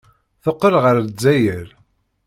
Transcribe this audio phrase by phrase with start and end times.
[0.43, 1.67] Teqqel ɣer Lezzayer.